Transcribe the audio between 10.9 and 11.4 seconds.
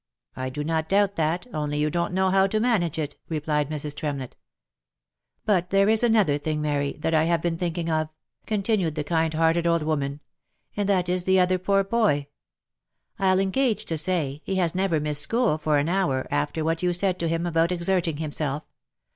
is the